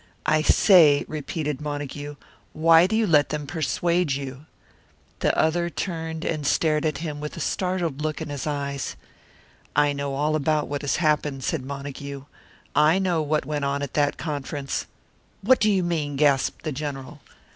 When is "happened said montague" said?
10.95-12.23